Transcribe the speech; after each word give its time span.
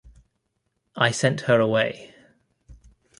I 0.95 1.11
sent 1.11 1.41
her 1.41 1.59
away. 1.59 2.15